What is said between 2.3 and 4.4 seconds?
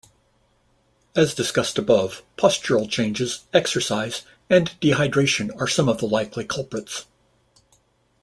postural changes, exercise,